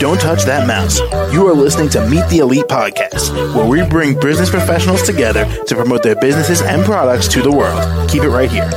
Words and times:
Don't 0.00 0.20
touch 0.20 0.42
that 0.42 0.66
mouse. 0.66 0.98
You 1.32 1.46
are 1.46 1.54
listening 1.54 1.88
to 1.90 2.04
Meet 2.08 2.28
the 2.28 2.38
Elite 2.38 2.64
Podcast, 2.64 3.32
where 3.54 3.64
we 3.64 3.88
bring 3.88 4.18
business 4.18 4.50
professionals 4.50 5.02
together 5.02 5.44
to 5.66 5.74
promote 5.76 6.02
their 6.02 6.16
businesses 6.16 6.62
and 6.62 6.84
products 6.84 7.28
to 7.28 7.42
the 7.42 7.52
world. 7.52 8.10
Keep 8.10 8.24
it 8.24 8.28
right 8.30 8.50
here. 8.50 8.68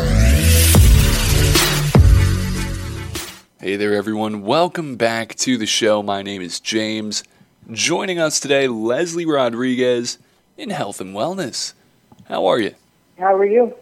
Hey 3.59 3.75
there, 3.77 3.95
everyone. 3.95 4.43
Welcome 4.43 4.95
back 4.95 5.33
to 5.37 5.57
the 5.57 5.65
show. 5.65 6.03
My 6.03 6.21
name 6.21 6.43
is 6.43 6.59
James. 6.59 7.23
Joining 7.71 8.19
us 8.19 8.39
today, 8.39 8.67
Leslie 8.67 9.25
Rodriguez 9.25 10.19
in 10.55 10.69
Health 10.69 11.01
and 11.01 11.15
Wellness. 11.15 11.73
How 12.25 12.45
are 12.45 12.59
you? 12.59 12.75
How 13.17 13.35
are 13.35 13.45
you? 13.45 13.73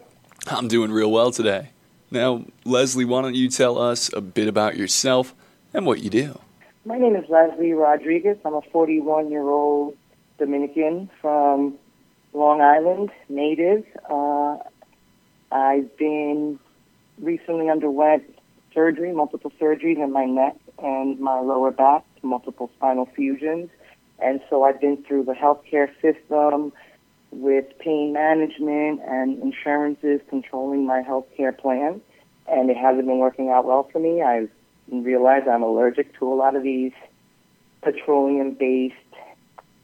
I'm 0.48 0.70
doing 0.70 0.94
real 0.94 1.12
well 1.12 1.32
today. 1.32 1.72
Now, 2.16 2.46
Leslie, 2.64 3.04
why 3.04 3.24
don't 3.24 3.36
you 3.36 3.50
tell 3.50 3.78
us 3.78 4.10
a 4.14 4.22
bit 4.22 4.48
about 4.48 4.78
yourself 4.78 5.36
and 5.74 5.86
what 5.86 6.00
you 6.00 6.10
do? 6.10 6.40
My 6.86 6.98
name 6.98 7.14
is 7.14 7.28
Leslie 7.28 7.74
Rodriguez. 7.74 8.38
I'm 8.46 8.54
a 8.54 8.62
41 8.62 9.30
year 9.30 9.42
old 9.42 9.98
Dominican 10.38 11.10
from 11.20 11.78
Long 12.32 12.62
Island, 12.62 13.12
native. 13.28 13.84
Uh, 14.10 14.60
I've 15.52 15.98
been 15.98 16.58
recently 17.20 17.70
underwent 17.70 18.24
surgery, 18.74 19.12
multiple 19.12 19.52
surgeries 19.60 20.02
in 20.02 20.14
my 20.14 20.24
neck 20.24 20.56
and 20.82 21.20
my 21.20 21.42
lower 21.42 21.72
back, 21.72 22.06
multiple 22.22 22.72
spinal 22.78 23.10
fusions. 23.14 23.70
And 24.20 24.40
so 24.50 24.64
I've 24.64 24.80
been 24.80 25.04
through 25.04 25.26
the 25.26 25.34
healthcare 25.34 25.90
system 26.02 26.72
with 27.36 27.66
pain 27.80 28.14
management 28.14 29.02
and 29.08 29.42
insurances 29.42 30.22
controlling 30.30 30.86
my 30.86 31.02
healthcare 31.02 31.58
plan. 31.58 32.02
And 32.48 32.70
it 32.70 32.78
hasn't 32.78 33.06
been 33.06 33.20
working 33.20 33.50
out 33.50 33.66
well 33.66 33.90
for 33.92 34.00
me. 34.00 34.22
I've 34.22 34.50
realized 34.92 35.48
I'm 35.48 35.64
allergic 35.64 36.18
to 36.20 36.32
a 36.32 36.36
lot 36.36 36.56
of 36.56 36.64
these 36.64 36.94
petroleum 37.82 38.54
based 38.54 38.96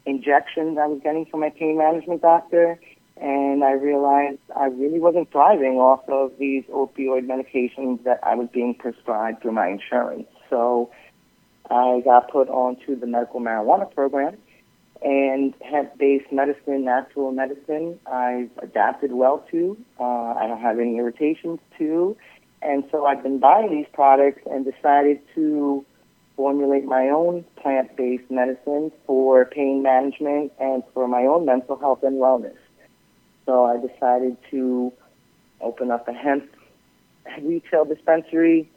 injections 0.05 0.77
I 0.79 0.87
was 0.87 0.99
getting 1.03 1.25
from 1.25 1.41
my 1.41 1.49
pain 1.49 1.77
management 1.77 2.21
doctor 2.21 2.79
and 3.17 3.63
I 3.63 3.73
realized 3.73 4.39
I 4.55 4.65
really 4.65 4.99
wasn't 4.99 5.31
thriving 5.31 5.77
off 5.77 6.07
of 6.09 6.31
these 6.39 6.63
opioid 6.65 7.27
medications 7.27 8.03
that 8.03 8.19
I 8.23 8.33
was 8.33 8.49
being 8.51 8.73
prescribed 8.73 9.43
through 9.43 9.51
my 9.51 9.67
insurance. 9.67 10.27
So 10.49 10.89
I 11.69 12.01
got 12.03 12.31
put 12.31 12.49
onto 12.49 12.99
the 12.99 13.05
medical 13.05 13.39
marijuana 13.39 13.93
program 13.93 14.37
and 15.01 15.53
hemp-based 15.61 16.31
medicine, 16.31 16.85
natural 16.85 17.31
medicine, 17.31 17.99
I've 18.05 18.51
adapted 18.61 19.11
well 19.13 19.43
to. 19.51 19.77
Uh, 19.99 20.03
I 20.03 20.47
don't 20.47 20.61
have 20.61 20.79
any 20.79 20.97
irritations 20.97 21.59
to, 21.79 22.15
and 22.61 22.83
so 22.91 23.05
I've 23.05 23.23
been 23.23 23.39
buying 23.39 23.71
these 23.71 23.87
products 23.93 24.41
and 24.45 24.63
decided 24.63 25.19
to 25.35 25.83
formulate 26.35 26.85
my 26.85 27.09
own 27.09 27.43
plant-based 27.61 28.29
medicine 28.29 28.91
for 29.05 29.45
pain 29.45 29.81
management 29.81 30.51
and 30.59 30.83
for 30.93 31.07
my 31.07 31.23
own 31.23 31.45
mental 31.45 31.77
health 31.77 32.03
and 32.03 32.17
wellness. 32.17 32.57
So 33.45 33.65
I 33.65 33.77
decided 33.77 34.37
to 34.51 34.93
open 35.61 35.91
up 35.91 36.07
a 36.07 36.13
hemp 36.13 36.49
retail 37.41 37.85
dispensary 37.85 38.69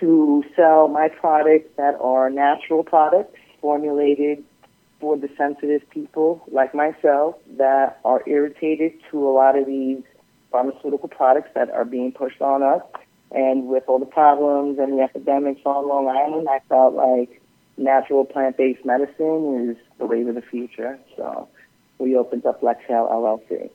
to 0.00 0.44
sell 0.54 0.88
my 0.88 1.08
products 1.08 1.68
that 1.76 1.96
are 2.00 2.30
natural 2.30 2.84
products 2.84 3.36
formulated 3.60 4.44
for 5.00 5.16
the 5.16 5.28
sensitive 5.36 5.88
people 5.90 6.42
like 6.50 6.74
myself 6.74 7.36
that 7.56 8.00
are 8.04 8.22
irritated 8.26 8.92
to 9.10 9.28
a 9.28 9.30
lot 9.30 9.56
of 9.56 9.66
these 9.66 10.02
pharmaceutical 10.50 11.08
products 11.08 11.50
that 11.54 11.70
are 11.70 11.84
being 11.84 12.12
pushed 12.12 12.40
on 12.40 12.62
us. 12.62 12.82
And 13.30 13.68
with 13.68 13.84
all 13.86 13.98
the 13.98 14.06
problems 14.06 14.78
and 14.78 14.98
the 14.98 15.02
epidemics 15.02 15.60
on 15.64 15.86
Long 15.86 16.08
Island, 16.08 16.48
I 16.50 16.60
felt 16.68 16.94
like 16.94 17.40
natural 17.76 18.24
plant-based 18.24 18.84
medicine 18.84 19.70
is 19.70 19.76
the 19.98 20.06
wave 20.06 20.26
of 20.28 20.34
the 20.34 20.42
future. 20.42 20.98
So 21.16 21.48
we 21.98 22.16
opened 22.16 22.46
up 22.46 22.62
Lexhale 22.62 23.08
LLC. 23.08 23.70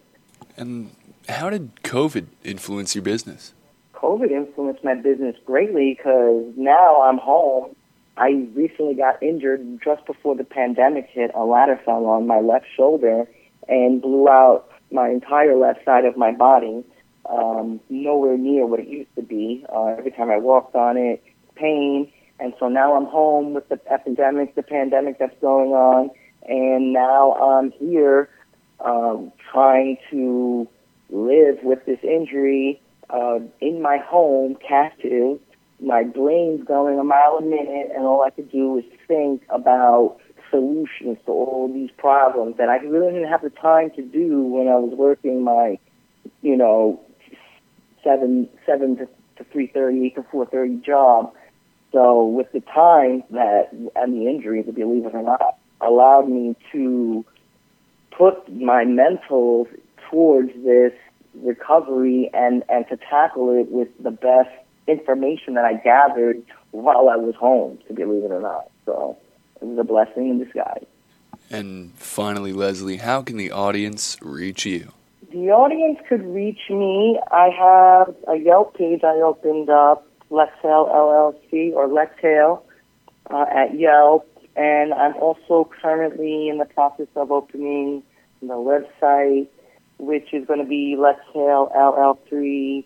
And 0.58 0.92
how 1.30 1.50
did 1.50 1.76
COVID 1.84 2.28
influence 2.44 2.96
your 2.96 3.04
business? 3.04 3.54
COVID 3.94 4.32
influenced 4.32 4.84
my 4.84 4.96
business 4.96 5.36
greatly 5.46 5.96
because 5.96 6.52
now 6.58 7.04
I'm 7.04 7.18
home. 7.18 7.76
I 8.18 8.48
recently 8.54 8.96
got 8.96 9.22
injured 9.24 9.80
just 9.84 10.06
before 10.06 10.36
the 10.36 10.44
pandemic 10.44 11.08
hit. 11.10 11.32
A 11.34 11.44
ladder 11.44 11.80
fell 11.84 12.06
on 12.06 12.28
my 12.28 12.40
left 12.40 12.66
shoulder 12.76 13.28
and 13.68 14.02
blew 14.02 14.30
out 14.30 14.70
my 14.92 15.10
entire 15.10 15.56
left 15.56 15.84
side 15.84 16.06
of 16.06 16.16
my 16.16 16.32
body. 16.32 16.84
Um, 17.30 17.80
nowhere 17.90 18.38
near 18.38 18.66
what 18.66 18.80
it 18.80 18.88
used 18.88 19.16
to 19.16 19.22
be. 19.22 19.66
Uh, 19.74 19.96
every 19.98 20.12
time 20.12 20.30
I 20.30 20.38
walked 20.38 20.76
on 20.76 20.98
it, 20.98 21.24
pain. 21.56 22.12
And 22.40 22.54
so 22.60 22.68
now 22.68 22.96
I'm 22.96 23.06
home 23.06 23.54
with 23.54 23.70
the 23.70 23.80
epidemic, 23.92 24.56
the 24.56 24.64
pandemic 24.64 25.20
that's 25.20 25.40
going 25.40 25.72
on, 25.72 26.10
and 26.48 26.92
now 26.92 27.34
I'm 27.34 27.72
here 27.72 28.30
um, 28.84 29.32
trying 29.52 29.98
to 30.12 30.68
live 31.10 31.60
with 31.64 31.86
this 31.86 32.00
injury 32.04 32.82
uh, 33.10 33.40
in 33.62 33.82
my 33.82 33.98
home, 33.98 34.58
captive. 34.68 35.40
My 35.84 36.04
brain's 36.04 36.64
going 36.66 36.98
a 36.98 37.04
mile 37.04 37.38
a 37.40 37.42
minute, 37.42 37.92
and 37.94 38.06
all 38.06 38.24
I 38.24 38.30
could 38.30 38.52
do 38.52 38.70
was 38.70 38.84
think 39.08 39.44
about 39.50 40.18
solutions 40.50 41.18
to 41.26 41.32
all 41.32 41.70
these 41.74 41.90
problems 41.98 42.58
that 42.58 42.70
I 42.70 42.78
really 42.78 43.12
didn't 43.12 43.28
have 43.28 43.42
the 43.42 43.50
time 43.50 43.90
to 43.98 44.02
do 44.02 44.44
when 44.44 44.68
I 44.68 44.76
was 44.76 44.94
working 44.96 45.44
my, 45.44 45.78
you 46.42 46.56
know, 46.56 47.02
seven 48.04 48.48
seven 48.66 48.98
to, 48.98 49.08
to 49.38 49.44
three 49.52 49.68
thirty, 49.68 50.06
eight 50.06 50.16
to 50.16 50.24
four 50.32 50.46
thirty 50.46 50.76
job. 50.78 51.34
So 51.92 52.26
with 52.26 52.52
the 52.54 52.62
time 52.62 53.24
that 53.32 53.70
and 53.96 54.14
the 54.14 54.28
injuries, 54.28 54.66
believe 54.74 55.06
it 55.06 55.14
or 55.14 55.22
not, 55.22 55.58
allowed 55.82 56.30
me 56.30 56.56
to 56.72 57.26
put 58.12 58.52
my 58.52 58.86
mental 58.86 59.68
towards 60.10 60.52
this 60.64 60.94
recovery 61.36 62.30
and, 62.34 62.64
and 62.70 62.86
to 62.90 62.98
tackle 62.98 63.50
it 63.60 63.72
with 63.72 63.90
the 64.00 64.12
best 64.12 64.50
information 64.88 65.54
that 65.56 65.66
I 65.66 65.76
gathered 65.76 66.42
while 66.72 67.10
I 67.10 67.16
was 67.16 67.36
home, 67.36 67.80
to 67.88 67.94
believe 67.94 68.24
it 68.24 68.32
or 68.32 68.42
not. 68.42 68.70
So 68.86 69.18
it 69.62 69.66
was 69.66 69.78
a 69.78 69.84
blessing 69.84 70.30
in 70.30 70.44
disguise. 70.44 70.86
And 71.50 71.94
finally, 71.96 72.54
Leslie, 72.54 72.98
how 72.98 73.22
can 73.22 73.38
the 73.38 73.52
audience 73.52 74.18
reach 74.22 74.66
you? 74.66 74.92
The 75.32 75.52
audience 75.52 76.00
could 76.08 76.26
reach 76.26 76.70
me. 76.70 77.20
I 77.32 77.50
have 77.50 78.16
a 78.28 78.38
Yelp 78.38 78.76
page 78.78 79.04
I 79.04 79.16
opened 79.22 79.70
up, 79.70 80.08
Lexhale 80.30 80.88
LLC 80.88 81.74
or 81.74 81.88
Lexhale 81.88 82.64
uh, 83.30 83.46
at 83.52 83.78
Yelp. 83.80 84.30
And 84.56 84.94
I'm 84.94 85.16
also 85.16 85.70
currently 85.82 86.50
in 86.50 86.60
the 86.60 86.66
process 86.66 87.08
of 87.16 87.32
opening 87.32 88.04
the 88.42 88.54
website, 88.54 89.48
which 89.98 90.34
is 90.34 90.46
going 90.46 90.60
to 90.60 90.66
be 90.66 90.96
lexhalell3 90.98 92.86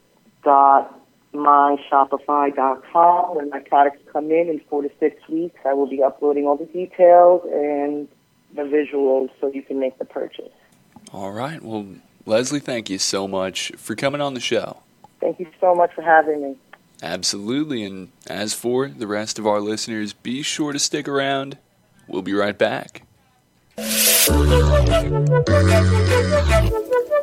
dot 1.43 1.79
myshopify.com. 1.91 3.35
When 3.35 3.49
my 3.49 3.59
products 3.59 3.99
come 4.11 4.31
in 4.31 4.49
in 4.49 4.61
four 4.69 4.81
to 4.81 4.91
six 4.99 5.27
weeks, 5.27 5.59
I 5.65 5.73
will 5.73 5.89
be 5.89 6.03
uploading 6.03 6.45
all 6.45 6.57
the 6.57 6.65
details 6.65 7.41
and 7.51 8.07
the 8.53 8.63
visuals 8.63 9.29
so 9.39 9.51
you 9.51 9.61
can 9.61 9.79
make 9.79 9.97
the 9.99 10.05
purchase. 10.05 10.51
All 11.13 11.31
right. 11.31 11.61
Well, 11.61 11.87
Leslie, 12.25 12.59
thank 12.59 12.89
you 12.89 12.97
so 12.97 13.27
much 13.27 13.71
for 13.77 13.95
coming 13.95 14.21
on 14.21 14.33
the 14.33 14.39
show. 14.39 14.77
Thank 15.19 15.39
you 15.39 15.47
so 15.59 15.73
much 15.73 15.93
for 15.93 16.01
having 16.01 16.41
me. 16.41 16.55
Absolutely. 17.01 17.83
And 17.83 18.11
as 18.27 18.53
for 18.53 18.87
the 18.87 19.07
rest 19.07 19.39
of 19.39 19.47
our 19.47 19.61
listeners, 19.61 20.13
be 20.13 20.41
sure 20.41 20.73
to 20.73 20.79
stick 20.79 21.07
around. 21.07 21.57
We'll 22.07 22.21
be 22.21 22.33
right 22.33 22.57
back. 22.57 23.03